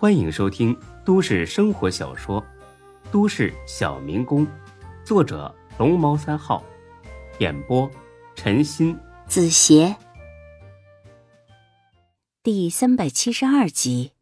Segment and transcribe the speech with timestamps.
[0.00, 0.74] 欢迎收听
[1.04, 2.40] 都市生活小说
[3.12, 4.46] 《都市小民工》，
[5.04, 6.64] 作者龙猫三号，
[7.38, 7.86] 演播
[8.34, 9.94] 陈鑫、子邪，
[12.42, 14.12] 第三百七十二集。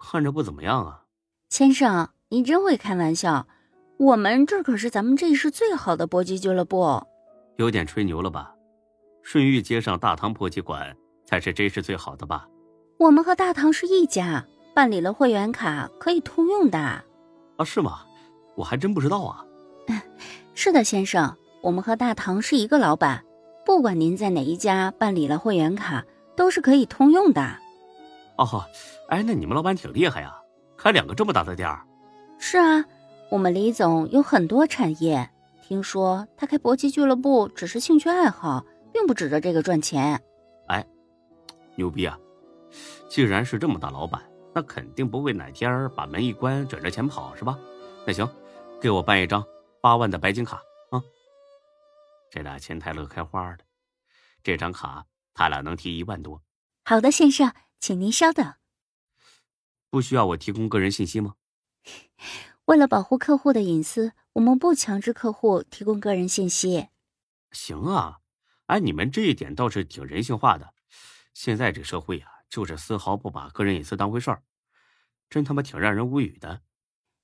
[0.00, 1.04] 看着不怎么样啊，
[1.48, 3.46] 先生，你真会开玩笑。
[4.00, 7.00] 我们这可是咱们这一市最好的搏击俱乐部，
[7.56, 8.52] 有点吹牛了吧？
[9.22, 12.48] 顺玉街上大唐搏击馆才是这市最好的吧？
[12.98, 14.44] 我们和大唐是一家，
[14.74, 16.78] 办理了会员卡可以通用的。
[16.78, 18.00] 啊，是吗？
[18.54, 19.44] 我还真不知道啊。
[20.54, 23.24] 是的，先生，我们和大唐是一个老板，
[23.64, 26.04] 不管您在哪一家办理了会员卡，
[26.36, 27.42] 都是可以通用的。
[28.36, 28.64] 哦，
[29.08, 30.34] 哎，那你们老板挺厉害呀，
[30.76, 31.82] 开两个这么大的店儿。
[32.38, 32.84] 是啊。
[33.30, 35.30] 我们李总有很多产业，
[35.62, 40.20] 听说他开搏击俱乐部只是兴趣爱好，并不指着这个赚钱。
[40.66, 40.84] 哎，
[41.76, 42.18] 牛逼啊！
[43.08, 44.20] 既然是这么大老板，
[44.54, 47.58] 那肯定不会哪天把门一关转着钱跑，是吧？
[48.06, 48.28] 那行，
[48.80, 49.44] 给我办一张
[49.80, 50.56] 八万的白金卡
[50.90, 51.02] 啊！
[52.30, 53.58] 这俩钱太乐开花了，
[54.42, 56.42] 这张卡他俩能提一万多。
[56.84, 58.54] 好的，先生，请您稍等。
[59.88, 61.34] 不需要我提供个人信息吗？
[62.66, 66.88] 为了保护客户的隐私，我们不强制客户提供个人信息。
[67.50, 68.20] 行啊，
[68.66, 70.74] 哎，你们这一点倒是挺人性化的。
[71.34, 74.42] 现在这社会啊，就是丝毫不把个人隐私当回事儿，
[75.30, 76.60] 真他妈挺让人无语的。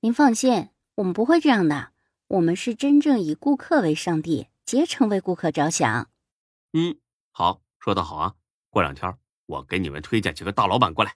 [0.00, 1.92] 您放心，我们不会这样的。
[2.28, 6.10] 我们是真正以顾客为上帝，竭诚为顾客着想。
[6.72, 6.98] 嗯，
[7.30, 8.36] 好，说的好啊。
[8.70, 11.14] 过两天我给你们推荐几个大老板过来。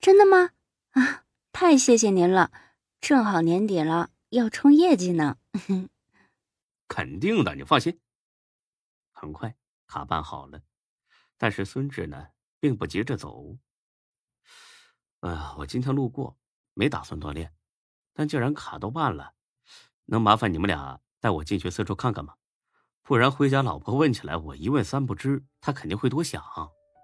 [0.00, 0.52] 真的吗？
[0.92, 2.50] 啊，太谢谢您了。
[3.02, 5.36] 正好年底了，要冲业绩呢。
[6.88, 8.00] 肯定的，你放心。
[9.10, 9.54] 很快
[9.86, 10.62] 卡办好了，
[11.36, 12.28] 但是孙志呢，
[12.62, 13.58] 并不急着走。
[15.18, 16.38] 哎呀，我今天路过，
[16.74, 17.52] 没打算锻炼，
[18.14, 19.32] 但既然卡都办了，
[20.04, 22.34] 能麻烦你们俩带我进去四处看看吗？
[23.02, 26.40] 不然回家老婆问起来，我一问三不知，她肯定会多想。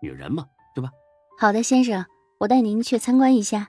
[0.00, 0.46] 女人嘛，
[0.76, 0.92] 对吧？
[1.40, 2.06] 好的，先生，
[2.38, 3.68] 我带您去参观一下。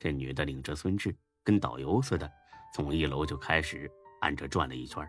[0.00, 1.16] 这女的领着孙志。
[1.42, 2.30] 跟导游似的，
[2.74, 3.90] 从一楼就开始
[4.20, 5.02] 按着转了一圈。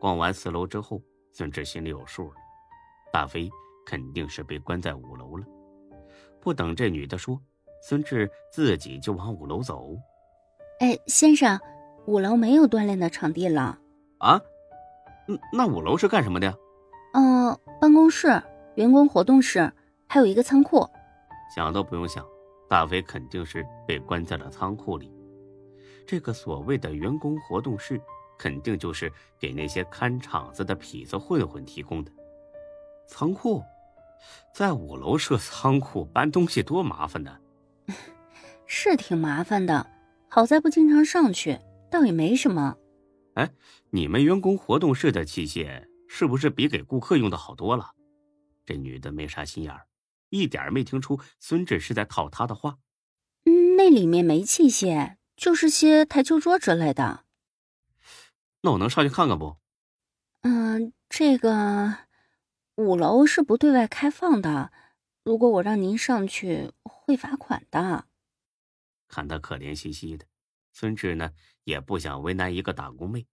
[0.00, 2.36] 逛完四楼之后，孙志心里有数了，
[3.12, 3.50] 大飞
[3.84, 5.44] 肯定是被关在五楼了。
[6.40, 7.40] 不等这女的说，
[7.82, 9.96] 孙志自己就往五楼走。
[10.80, 11.58] 哎，先生，
[12.06, 13.78] 五楼没有锻炼的场地了。
[14.18, 14.40] 啊？
[15.28, 16.54] 嗯，那五楼是干什么的呀？
[17.14, 18.42] 嗯，办公室、
[18.74, 19.72] 员工活动室，
[20.06, 20.86] 还有一个仓库。
[21.54, 22.26] 想都不用想，
[22.68, 25.10] 大飞肯定是被关在了仓库里。
[26.06, 27.98] 这个所谓的员工活动室，
[28.38, 32.10] 肯定就是给那些看场子的痞子混混提供的。
[33.06, 33.62] 仓库，
[34.52, 37.38] 在五楼设仓库搬东西多麻烦呢。
[38.66, 39.90] 是挺麻烦的，
[40.28, 41.58] 好在不经常上去，
[41.90, 42.76] 倒也没什么。
[43.34, 43.50] 哎，
[43.90, 47.90] 你们员工活动室的器械是不是比给顾客用的好多了？
[48.64, 49.86] 这女的没啥心眼儿，
[50.30, 52.78] 一点没听出孙志是在套她的话。
[53.44, 55.16] 嗯，那里面没器械。
[55.36, 57.24] 就是些台球桌之类的，
[58.60, 59.56] 那我能上去看看不？
[60.42, 61.92] 嗯，这个
[62.76, 64.72] 五楼是不对外开放的，
[65.22, 68.08] 如果我让您上去，会罚款的。
[69.06, 70.26] 看他可怜兮兮的，
[70.72, 73.28] 孙志呢也不想为难一个打工妹。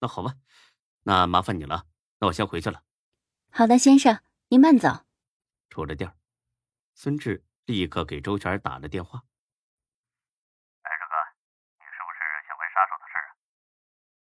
[0.00, 0.34] 那好吧，
[1.04, 1.86] 那麻烦你了，
[2.18, 2.82] 那我先回去了。
[3.50, 5.06] 好的，先生，您慢走。
[5.70, 6.12] 出了店
[6.94, 9.22] 孙志立刻给周全打了电话。
[10.82, 11.14] 哎，大哥，
[11.78, 12.18] 你是不是
[12.48, 13.28] 想问杀手的事啊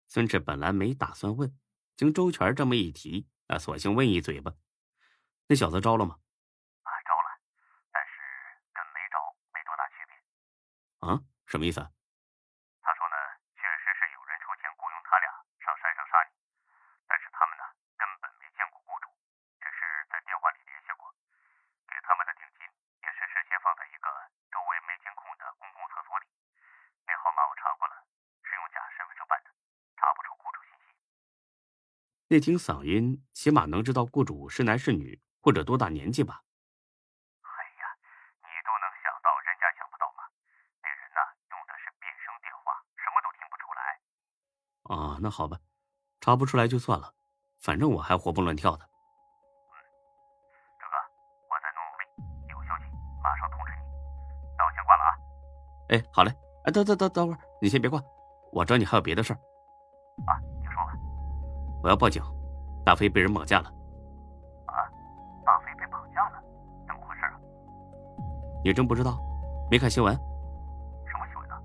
[0.07, 1.57] 孙志本来没打算问，
[1.97, 4.53] 经周全这么一提，那索性问一嘴吧。
[5.47, 6.17] 那小子招了吗？
[6.83, 7.29] 啊，招了，
[7.91, 8.11] 但是
[8.73, 9.19] 跟没招
[9.53, 10.15] 没多大区别。
[11.03, 11.19] 啊？
[11.45, 11.79] 什么意思？
[12.81, 13.17] 他说呢，
[13.55, 15.27] 确实是有人出钱雇佣他俩
[15.59, 16.31] 上山上杀你，
[17.07, 17.63] 但是他们呢
[17.99, 19.11] 根本没见过雇主，
[19.59, 21.13] 只是在电话里联系过，
[21.87, 22.65] 给他们的定金
[23.03, 24.07] 也是事先放在一个
[24.49, 26.27] 周围没监控的公共厕所里，
[27.05, 28.07] 那号码我查过了，
[28.47, 29.51] 是用假身份证办的。
[29.99, 30.95] 查不出雇主信息。
[32.33, 36.41] 那听嗓音，起码能知道雇主是男是女，或者多大年纪吧？
[37.45, 37.85] 哎呀，
[38.41, 40.25] 你都能想到，人家想不到吗？
[40.81, 41.21] 那人呢，
[41.53, 44.01] 用的是变声电话，什么都听不出来。
[44.89, 45.59] 啊，那好吧，
[46.21, 47.13] 查不出来就算了，
[47.61, 48.83] 反正我还活蹦乱跳的。
[48.83, 49.77] 嗯，
[50.81, 50.97] 哲哥，
[51.53, 52.03] 我再努努力，
[52.49, 52.89] 有消息
[53.21, 53.85] 马上通知你。
[54.57, 55.13] 那我先挂了啊。
[55.89, 56.33] 哎，好嘞。
[56.65, 58.01] 哎，等等等等会儿，你先别挂，
[58.51, 59.37] 我找你还有别的事儿。
[60.25, 60.41] 啊。
[61.83, 62.23] 我要报警，
[62.85, 63.67] 大飞被人绑架了。
[64.67, 64.73] 啊，
[65.45, 66.41] 大飞被绑架了？
[66.87, 67.33] 怎么回事啊？
[68.63, 69.19] 你真不知道？
[69.69, 70.15] 没看新闻？
[70.15, 71.55] 什么新闻呢？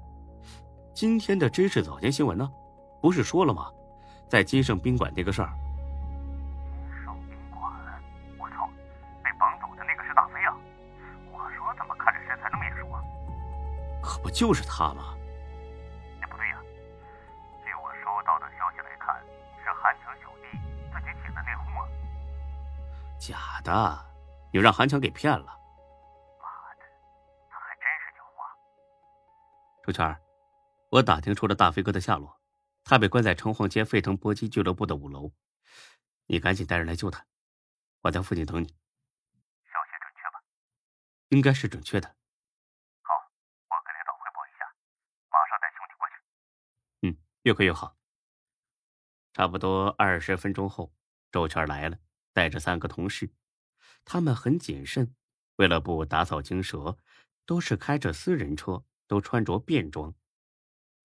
[0.92, 2.50] 今天的真是早间新闻呢？
[3.00, 3.70] 不是说了吗？
[4.28, 5.48] 在金盛宾馆那个事儿。
[6.82, 7.72] 金盛宾馆？
[8.40, 8.68] 我操！
[9.22, 10.56] 被绑走的那个是大飞啊！
[11.30, 13.00] 我说怎么看着身材那么眼熟啊？
[14.02, 15.14] 可不就是他吗？
[23.18, 23.72] 假的，
[24.52, 25.44] 你让韩强给骗了。
[25.44, 26.84] 妈的，
[27.50, 29.84] 他还真是狡猾。
[29.84, 30.20] 周全，
[30.90, 32.40] 我打听出了大飞哥的下落。
[32.84, 35.30] 他被关在城隍街沸腾搏击俱乐部的五楼，
[36.26, 37.26] 你赶紧带人来救他，
[38.00, 38.68] 我在附近等你。
[38.68, 40.42] 消息准确吧？
[41.28, 42.08] 应该是准确的。
[43.02, 43.12] 好，
[43.68, 44.64] 我跟领导汇报一下，
[45.28, 46.14] 马上带兄弟过去。
[47.02, 47.94] 嗯，越快越好。
[49.34, 50.94] 差不多二十分钟后，
[51.30, 51.98] 周全来了，
[52.38, 53.32] 带着三个同事，
[54.04, 55.12] 他们很谨慎，
[55.56, 56.96] 为了不打草惊蛇，
[57.44, 60.14] 都是开着私人车，都穿着便装。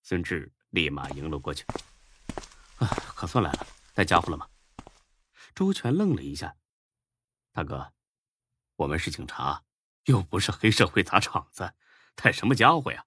[0.03, 0.53] 孙志。
[0.69, 1.63] 立马迎了过去。
[2.77, 4.47] 啊，可算来了，带家伙了吗？
[5.55, 6.55] 周全愣了一下。
[7.51, 7.93] 大哥，
[8.75, 9.63] 我们是警察，
[10.05, 11.73] 又不是黑社会砸场子，
[12.15, 13.05] 带什么家伙呀？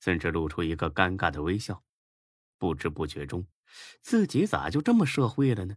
[0.00, 1.82] 孙志露出一个尴尬的微笑。
[2.58, 3.46] 不知不觉中，
[4.00, 5.76] 自己咋就这么社会了呢？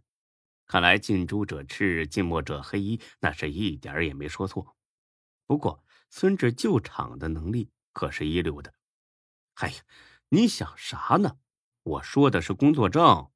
[0.68, 4.76] 看来近朱者赤，近墨者黑，那是一点也没说错。
[5.46, 8.74] 不过孙志救场的能力可是一流的。
[9.54, 9.82] 哎呀！
[10.28, 11.38] 你想啥呢？
[11.82, 13.30] 我说的是工作证，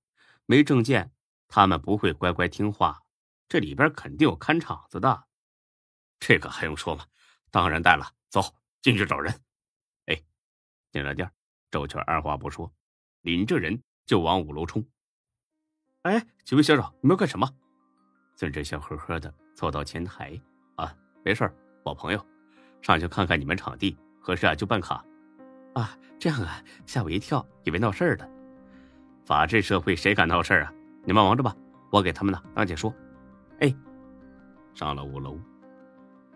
[0.44, 1.10] 没证件，
[1.48, 3.02] 他们不会乖乖听话。
[3.48, 5.24] 这里边肯定有看场子的，
[6.20, 7.06] 这个还用说吗？
[7.50, 8.42] 当然带了，走
[8.82, 9.42] 进去找人。
[10.04, 10.22] 哎，
[10.90, 11.32] 进了店，
[11.70, 12.70] 周全二话不说，
[13.22, 14.86] 领着人就往五楼冲。
[16.02, 17.48] 哎，几位先生，你们要干什么？
[18.34, 20.40] 孙志笑呵呵的走到前台，
[20.74, 20.92] 啊，
[21.24, 21.48] 没事
[21.84, 22.20] 老朋友，
[22.80, 25.04] 上去看看你们场地合适啊，就办卡。
[25.74, 28.28] 啊，这样啊，吓我一跳，以为闹事儿的。
[29.24, 30.74] 法治社会谁敢闹事儿啊？
[31.04, 31.56] 你们忙着吧，
[31.92, 32.92] 我给他们呢当解说。
[33.60, 33.72] 哎，
[34.74, 35.38] 上了五楼，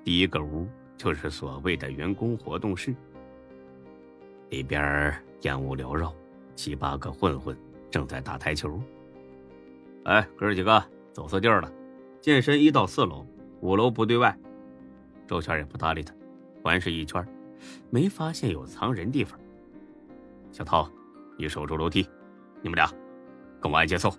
[0.04, 2.94] 第一个屋就是所谓的员工活动室，
[4.50, 6.14] 里边烟雾缭绕，
[6.54, 7.58] 七八个混混
[7.90, 8.80] 正在打台球。
[10.06, 10.80] 哎，哥几个
[11.12, 11.68] 走错地儿了，
[12.20, 13.26] 健身一到四楼，
[13.60, 14.38] 五楼不对外。
[15.26, 16.14] 周全也不搭理他，
[16.62, 17.26] 环视一圈。
[17.90, 19.36] 没发现有藏人地方。
[20.52, 20.88] 小涛，
[21.36, 22.08] 你守住楼梯，
[22.62, 22.88] 你们俩
[23.60, 24.14] 跟我挨节奏。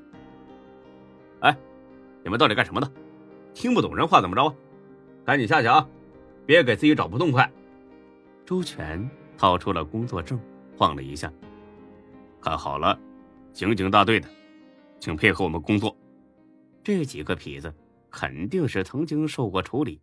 [1.39, 1.57] 哎，
[2.21, 2.91] 你们到底干什么的？
[3.53, 4.53] 听不懂人话怎么着啊？
[5.23, 5.87] 赶紧下去啊！
[6.45, 7.49] 别给自己找不痛快。
[8.45, 10.37] 周全掏出了工作证，
[10.75, 11.31] 晃了一下，
[12.41, 12.99] 看好了，
[13.53, 14.27] 刑警大队的，
[14.99, 15.95] 请配合我们工作。
[16.83, 17.73] 这几个痞子
[18.09, 20.01] 肯定是曾经受过处理，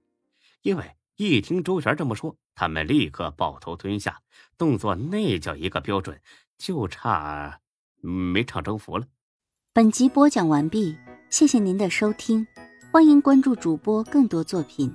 [0.63, 0.85] 因为。
[1.17, 4.21] 一听周全这么说，他们立刻抱头蹲下，
[4.59, 6.21] 动作那叫一个标准，
[6.59, 7.61] 就差
[8.01, 9.07] 没唱征服了。
[9.73, 10.97] 本集播讲完毕，
[11.31, 12.45] 谢谢您的收听，
[12.91, 14.93] 欢迎关注主播更多作品。